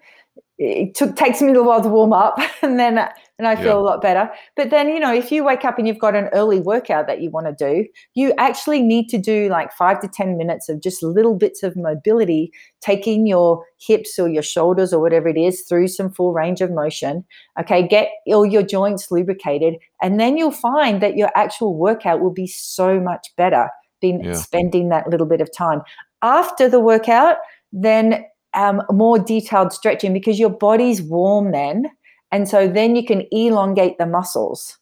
[0.60, 3.00] it took takes me a little while to warm up and then
[3.40, 3.76] and I feel yeah.
[3.76, 4.30] a lot better.
[4.58, 7.22] But then, you know, if you wake up and you've got an early workout that
[7.22, 10.82] you want to do, you actually need to do like 5 to 10 minutes of
[10.82, 15.62] just little bits of mobility, taking your hips or your shoulders or whatever it is
[15.62, 17.24] through some full range of motion.
[17.58, 22.34] Okay, get all your joints lubricated and then you'll find that your actual workout will
[22.34, 23.70] be so much better
[24.02, 24.34] than yeah.
[24.34, 25.82] spending that little bit of time.
[26.22, 27.38] After the workout,
[27.72, 31.86] then um, more detailed stretching because your body's warm then.
[32.32, 34.78] And so then you can elongate the muscles.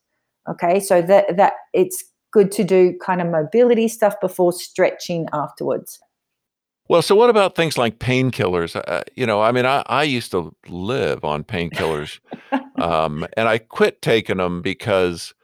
[0.50, 0.80] Okay.
[0.80, 6.00] So that, that it's good to do kind of mobility stuff before stretching afterwards.
[6.90, 8.82] Well, so what about things like painkillers?
[8.88, 12.20] Uh, you know, I mean, I, I used to live on painkillers,
[12.82, 15.37] um, and I quit taking them because uh,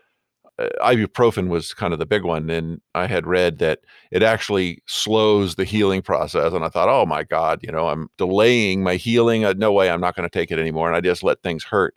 [0.60, 3.80] ibuprofen was kind of the big one and i had read that
[4.12, 8.08] it actually slows the healing process and i thought oh my god you know i'm
[8.18, 11.02] delaying my healing uh, no way i'm not going to take it anymore and i
[11.02, 11.96] just let things hurt.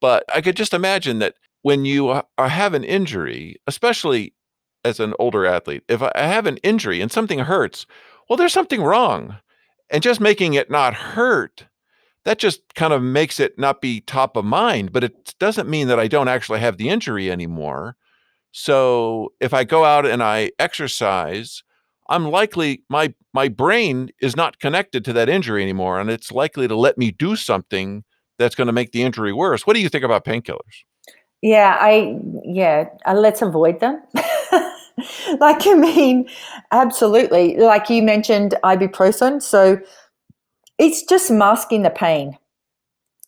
[0.00, 4.32] But i could just imagine that when you uh, have an injury especially
[4.84, 7.86] as an older athlete if i have an injury and something hurts
[8.28, 9.36] well there's something wrong
[9.90, 11.66] and just making it not hurt
[12.26, 15.86] that just kind of makes it not be top of mind, but it doesn't mean
[15.86, 17.96] that I don't actually have the injury anymore.
[18.50, 21.62] So if I go out and I exercise,
[22.08, 26.66] I'm likely my my brain is not connected to that injury anymore and it's likely
[26.66, 28.02] to let me do something
[28.40, 29.64] that's going to make the injury worse.
[29.64, 30.82] What do you think about painkillers?
[31.42, 34.02] Yeah, I yeah, uh, let's avoid them.
[35.38, 36.28] like I mean,
[36.72, 37.56] absolutely.
[37.56, 39.78] Like you mentioned ibuprofen, so
[40.78, 42.36] it's just masking the pain.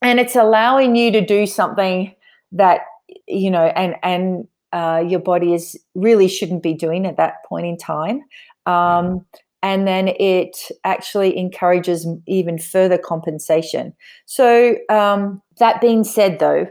[0.02, 2.14] And it's allowing you to do something
[2.52, 2.82] that
[3.26, 7.66] you know and and uh, your body is really shouldn't be doing at that point
[7.66, 8.22] in time.
[8.66, 9.24] Um,
[9.62, 13.92] and then it actually encourages even further compensation.
[14.26, 16.68] So um, that being said though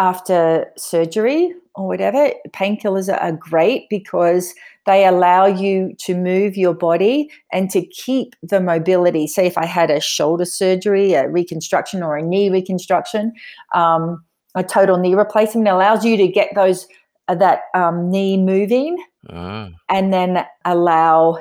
[0.00, 4.54] after surgery or whatever painkillers are great because
[4.86, 9.26] they allow you to move your body and to keep the mobility.
[9.26, 13.32] Say, if I had a shoulder surgery, a reconstruction, or a knee reconstruction,
[13.74, 16.88] um, a total knee replacement allows you to get those
[17.28, 18.96] uh, that um, knee moving,
[19.28, 19.68] uh.
[19.90, 21.38] and then allow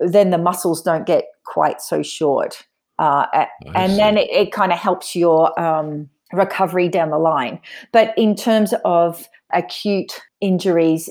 [0.00, 2.66] then the muscles don't get quite so short,
[2.98, 3.26] uh,
[3.74, 3.96] and see.
[3.98, 7.60] then it, it kind of helps your um, recovery down the line.
[7.92, 11.10] But in terms of acute injuries,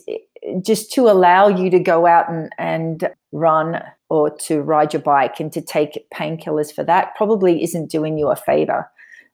[0.63, 5.39] just to allow you to go out and, and run or to ride your bike
[5.39, 8.89] and to take painkillers for that probably isn't doing you a favor.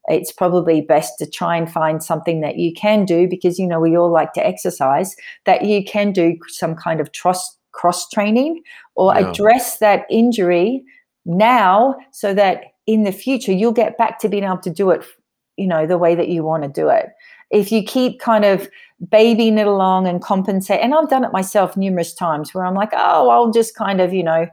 [0.09, 3.80] It's probably best to try and find something that you can do because, you know,
[3.80, 8.61] we all like to exercise, that you can do some kind of trust, cross training
[8.95, 9.30] or yeah.
[9.30, 10.84] address that injury
[11.26, 15.05] now so that in the future you'll get back to being able to do it,
[15.58, 17.10] you know, the way that you want to do it
[17.49, 18.70] if you keep kind of
[19.10, 22.91] babying it along and compensate, and I've done it myself numerous times where I'm like,
[22.93, 24.47] oh, I'll just kind of, you know,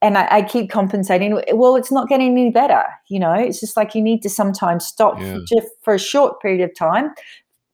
[0.00, 1.42] and I, I, keep compensating.
[1.52, 2.84] Well, it's not getting any better.
[3.08, 5.38] You know, it's just like you need to sometimes stop yeah.
[5.46, 7.10] just for a short period of time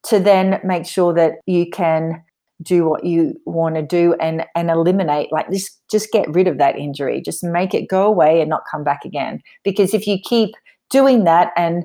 [0.05, 2.23] to then make sure that you can
[2.63, 6.57] do what you want to do and and eliminate like just just get rid of
[6.57, 10.17] that injury just make it go away and not come back again because if you
[10.23, 10.51] keep
[10.89, 11.85] doing that and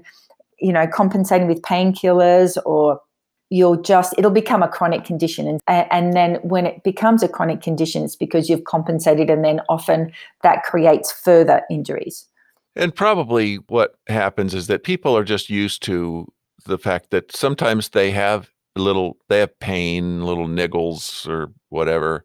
[0.61, 3.01] you know, compensating with painkillers or
[3.49, 7.61] you'll just it'll become a chronic condition and, and then when it becomes a chronic
[7.61, 10.11] condition it's because you've compensated and then often
[10.43, 12.27] that creates further injuries
[12.75, 16.31] and probably what happens is that people are just used to
[16.65, 22.23] the fact that sometimes they have little they have pain little niggles or whatever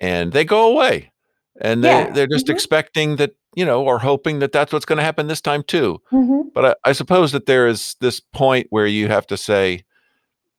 [0.00, 1.12] and they go away
[1.60, 2.10] and they, yeah.
[2.10, 2.54] they're just mm-hmm.
[2.54, 6.00] expecting that you know or hoping that that's what's going to happen this time too
[6.12, 6.48] mm-hmm.
[6.54, 9.84] but I, I suppose that there is this point where you have to say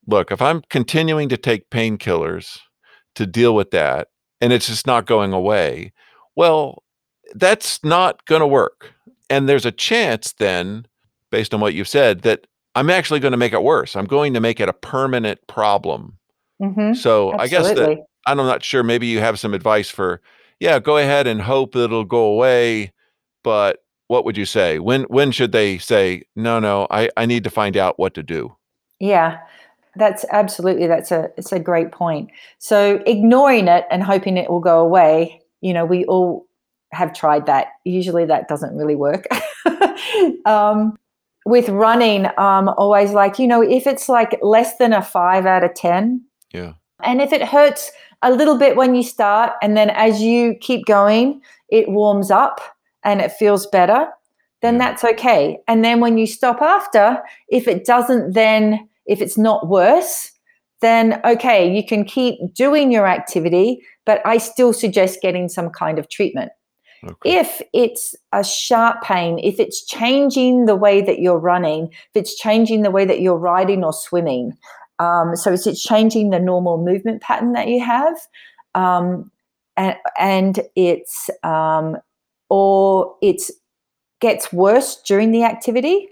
[0.08, 2.60] look, if I'm continuing to take painkillers
[3.16, 4.10] to deal with that
[4.42, 5.94] and it's just not going away,
[6.36, 6.84] well,
[7.34, 8.92] that's not going to work.
[9.30, 10.86] And there's a chance then,
[11.32, 13.96] based on what you've said, that I'm actually going to make it worse.
[13.96, 16.18] I'm going to make it a permanent problem.
[16.62, 16.94] Mm-hmm.
[16.94, 17.44] So Absolutely.
[17.44, 18.84] I guess that I'm not sure.
[18.84, 20.22] Maybe you have some advice for,
[20.60, 22.92] yeah, go ahead and hope that it'll go away.
[23.44, 24.80] But what would you say?
[24.80, 28.24] When when should they say, no, no, I, I need to find out what to
[28.24, 28.56] do?
[29.00, 29.40] Yeah.
[29.98, 32.30] That's absolutely that's a it's a great point.
[32.60, 36.48] So ignoring it and hoping it will go away, you know, we all
[36.92, 37.68] have tried that.
[37.86, 39.26] Usually that doesn't really work.
[40.46, 40.98] um,
[41.46, 45.64] with running, um, always like, you know, if it's like less than a five out
[45.64, 46.26] of 10.
[46.52, 46.74] Yeah.
[47.04, 47.92] And if it hurts
[48.26, 52.60] a little bit when you start, and then as you keep going, it warms up
[53.04, 54.08] and it feels better,
[54.62, 55.60] then that's okay.
[55.68, 60.32] And then when you stop after, if it doesn't then if it's not worse,
[60.82, 66.00] then okay, you can keep doing your activity, but I still suggest getting some kind
[66.00, 66.52] of treatment.
[67.04, 67.38] Okay.
[67.38, 72.36] If it's a sharp pain, if it's changing the way that you're running, if it's
[72.36, 74.58] changing the way that you're riding or swimming,
[75.00, 78.18] um, so if it's changing the normal movement pattern that you have,
[78.74, 79.32] um,
[79.78, 81.98] and, and it's um,
[82.50, 83.52] or it's
[84.22, 86.08] gets worse during the activity,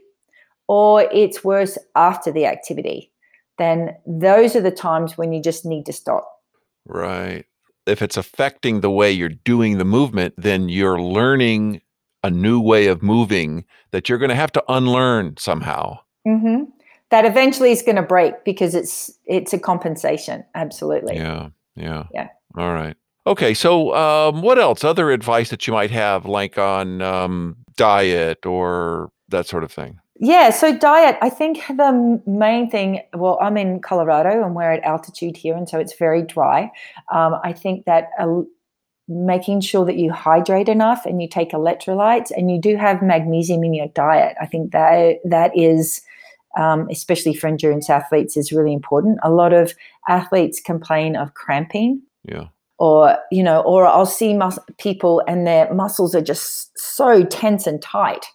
[0.67, 3.11] or it's worse after the activity,
[3.57, 6.29] then those are the times when you just need to stop.
[6.85, 7.45] Right.
[7.85, 11.81] If it's affecting the way you're doing the movement, then you're learning
[12.23, 15.99] a new way of moving that you're going to have to unlearn somehow.
[16.27, 16.63] Mm-hmm.
[17.13, 20.43] That eventually is going to break because it's it's a compensation.
[20.55, 21.15] Absolutely.
[21.15, 21.49] Yeah.
[21.75, 22.05] Yeah.
[22.11, 22.29] Yeah.
[22.57, 22.97] All right.
[23.27, 23.53] Okay.
[23.53, 24.83] So, um, what else?
[24.83, 29.99] Other advice that you might have, like on um, diet or that sort of thing?
[30.19, 34.83] Yeah, so diet, I think the main thing, well, I'm in Colorado and we're at
[34.83, 36.71] altitude here, and so it's very dry.
[37.11, 38.41] Um, I think that uh,
[39.07, 43.63] making sure that you hydrate enough and you take electrolytes and you do have magnesium
[43.63, 46.01] in your diet, I think that that is.
[46.55, 49.17] Um, especially for endurance athletes, is really important.
[49.23, 49.73] A lot of
[50.07, 52.01] athletes complain of cramping.
[52.23, 52.47] Yeah
[52.79, 57.67] or you know or i'll see mus- people and their muscles are just so tense
[57.67, 58.25] and tight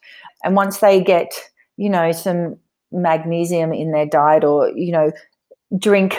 [0.45, 1.33] and once they get
[1.79, 2.57] you know, some
[2.93, 5.12] magnesium in their diet or, you know,
[5.79, 6.16] drink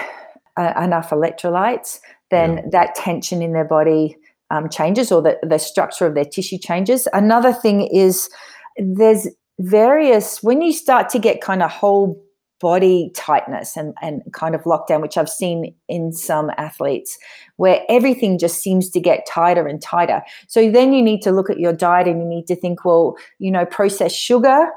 [0.57, 1.99] uh, enough electrolytes,
[2.31, 2.63] then yeah.
[2.71, 4.17] that tension in their body
[4.49, 7.07] um, changes or the, the structure of their tissue changes.
[7.13, 8.29] Another thing is
[8.77, 9.27] there's
[9.59, 12.21] various, when you start to get kind of whole
[12.59, 17.17] body tightness and, and kind of lockdown, which I've seen in some athletes,
[17.55, 20.21] where everything just seems to get tighter and tighter.
[20.47, 23.15] So then you need to look at your diet and you need to think, well,
[23.37, 24.67] you know, processed sugar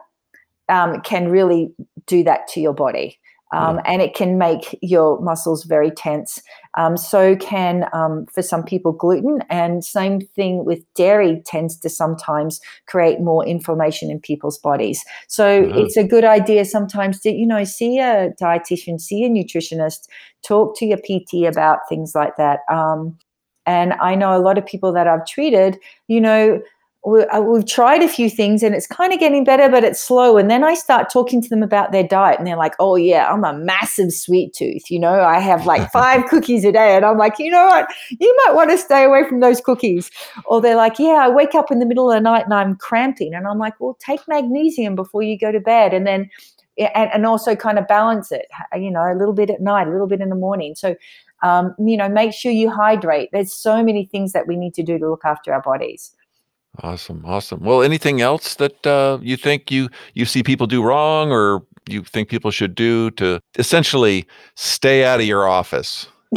[0.69, 1.73] um, can really
[2.07, 3.19] do that to your body.
[3.53, 3.83] Um, yeah.
[3.87, 6.43] And it can make your muscles very tense.
[6.75, 9.43] Um, so can, um, for some people, gluten.
[9.51, 15.05] And same thing with dairy tends to sometimes create more inflammation in people's bodies.
[15.29, 15.79] So mm-hmm.
[15.79, 20.09] it's a good idea sometimes to, you know, see a dietitian, see a nutritionist,
[20.43, 22.61] talk to your PT about things like that.
[22.71, 23.19] Um,
[23.67, 25.79] and I know a lot of people that I've treated,
[26.09, 26.61] you know,
[27.05, 30.37] we, we've tried a few things and it's kind of getting better, but it's slow.
[30.39, 33.29] And then I start talking to them about their diet, and they're like, "Oh yeah,
[33.29, 34.91] I'm a massive sweet tooth.
[34.91, 37.89] You know, I have like five cookies a day." And I'm like, "You know what?
[38.21, 40.11] You might want to stay away from those cookies."
[40.45, 42.77] Or they're like, "Yeah, I wake up in the middle of the night and I'm
[42.77, 46.31] cramping," and I'm like, "Well, take magnesium before you go to bed, and then."
[46.79, 49.91] And, and also kind of balance it, you know, a little bit at night, a
[49.91, 50.75] little bit in the morning.
[50.75, 50.97] So
[51.43, 53.29] um, you know, make sure you hydrate.
[53.31, 56.13] There's so many things that we need to do to look after our bodies.
[56.81, 57.61] Awesome, awesome.
[57.61, 62.03] Well, anything else that uh, you think you you see people do wrong, or you
[62.03, 66.07] think people should do to essentially stay out of your office?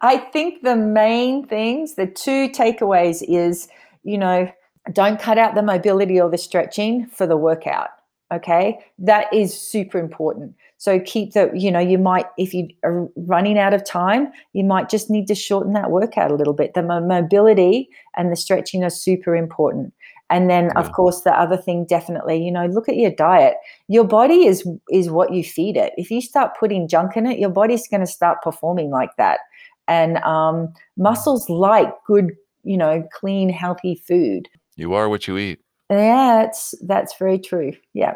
[0.00, 3.68] I think the main things, the two takeaways, is
[4.02, 4.50] you know,
[4.92, 7.90] don't cut out the mobility or the stretching for the workout.
[8.32, 10.56] Okay, that is super important.
[10.78, 14.64] So keep the, you know, you might, if you are running out of time, you
[14.64, 16.74] might just need to shorten that workout a little bit.
[16.74, 19.92] The mobility and the stretching are super important.
[20.30, 20.80] And then, yeah.
[20.80, 23.54] of course, the other thing definitely, you know, look at your diet.
[23.88, 25.94] Your body is is what you feed it.
[25.96, 29.40] If you start putting junk in it, your body's going to start performing like that.
[29.88, 34.48] And um, muscles like good, you know, clean, healthy food.
[34.76, 35.60] You are what you eat.
[35.90, 37.72] Yeah, that's that's very true.
[37.94, 38.14] Yeah.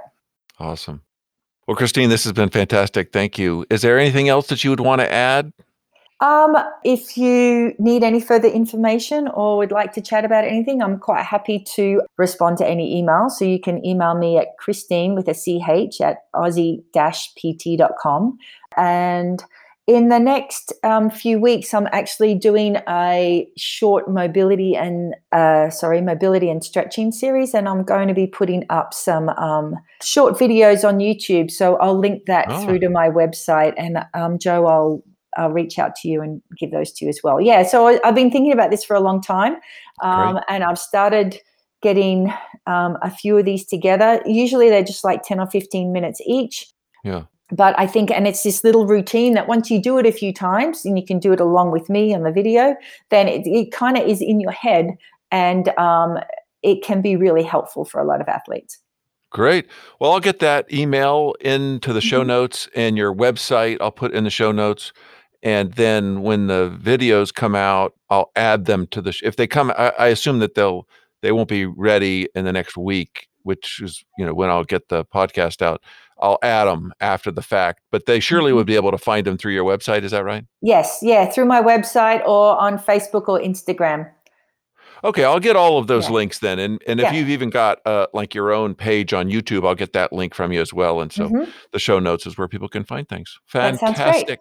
[0.60, 1.02] Awesome.
[1.66, 3.12] Well, Christine, this has been fantastic.
[3.12, 3.64] Thank you.
[3.70, 5.52] Is there anything else that you would want to add?
[6.20, 10.98] Um, if you need any further information or would like to chat about anything, I'm
[11.00, 13.28] quite happy to respond to any email.
[13.28, 16.78] So you can email me at Christine with a CH at aussie-pt.com.
[18.76, 19.44] And
[19.87, 26.01] in the next um, few weeks, I'm actually doing a short mobility and uh, sorry,
[26.01, 30.87] mobility and stretching series, and I'm going to be putting up some um, short videos
[30.87, 31.51] on YouTube.
[31.51, 32.64] So I'll link that oh.
[32.64, 35.03] through to my website, and um, Joe, I'll
[35.37, 37.41] I'll reach out to you and give those to you as well.
[37.41, 39.57] Yeah, so I, have been thinking about this for a long time,
[40.03, 41.41] um, and I've started
[41.83, 42.33] getting
[42.68, 44.22] um, a few of these together.
[44.26, 46.68] Usually they're just like ten or fifteen minutes each.
[47.03, 47.24] Yeah.
[47.53, 50.32] But I think, and it's this little routine that once you do it a few
[50.32, 52.74] times, and you can do it along with me on the video,
[53.11, 54.96] then it, it kind of is in your head,
[55.30, 56.18] and um,
[56.62, 58.78] it can be really helpful for a lot of athletes.
[59.30, 59.66] Great.
[60.00, 62.28] Well, I'll get that email into the show mm-hmm.
[62.28, 63.78] notes and your website.
[63.80, 64.92] I'll put in the show notes
[65.42, 69.46] and then when the videos come out i'll add them to the sh- if they
[69.46, 70.86] come I, I, assume that they'll
[71.20, 74.88] they won't be ready in the next week which is you know when i'll get
[74.88, 75.82] the podcast out
[76.23, 78.59] i'll add them after the fact but they surely mm-hmm.
[78.59, 81.45] would be able to find them through your website is that right yes yeah through
[81.45, 84.11] my website or on facebook or instagram
[85.05, 86.14] okay i'll get all of those yeah.
[86.14, 87.12] links then and and if yeah.
[87.12, 90.53] you've even got uh, like your own page on youtube i'll get that link from
[90.53, 91.51] you as well and so mm-hmm.
[91.73, 94.41] the show notes is where people can find things fantastic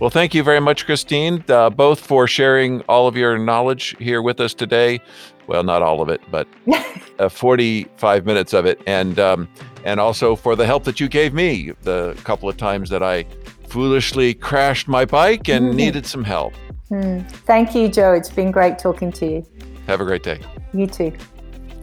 [0.00, 4.22] well, thank you very much, Christine, uh, both for sharing all of your knowledge here
[4.22, 5.00] with us today.
[5.46, 6.48] Well, not all of it, but
[7.18, 9.48] uh, 45 minutes of it, and um,
[9.84, 13.24] and also for the help that you gave me the couple of times that I
[13.68, 15.76] foolishly crashed my bike and mm-hmm.
[15.76, 16.52] needed some help.
[16.90, 17.28] Mm.
[17.30, 18.12] Thank you, Joe.
[18.12, 19.46] It's been great talking to you.
[19.86, 20.40] Have a great day.
[20.74, 21.12] You too.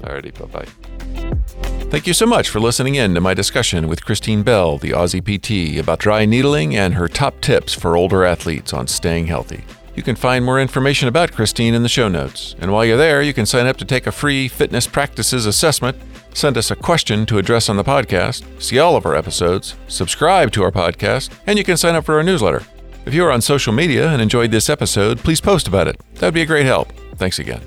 [0.01, 0.89] Alrighty, bye bye.
[1.89, 5.23] Thank you so much for listening in to my discussion with Christine Bell, the Aussie
[5.23, 9.63] PT, about dry needling and her top tips for older athletes on staying healthy.
[9.95, 12.55] You can find more information about Christine in the show notes.
[12.59, 15.97] And while you're there, you can sign up to take a free fitness practices assessment,
[16.39, 20.51] send us a question to address on the podcast, see all of our episodes, subscribe
[20.53, 22.63] to our podcast, and you can sign up for our newsletter.
[23.05, 25.99] If you are on social media and enjoyed this episode, please post about it.
[26.15, 26.93] That would be a great help.
[27.15, 27.61] Thanks again.